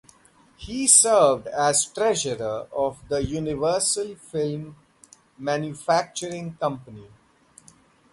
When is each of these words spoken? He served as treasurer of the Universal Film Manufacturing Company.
He 0.57 0.87
served 0.87 1.45
as 1.45 1.85
treasurer 1.85 2.67
of 2.75 3.07
the 3.07 3.23
Universal 3.23 4.15
Film 4.15 4.75
Manufacturing 5.37 6.55
Company. 6.55 7.07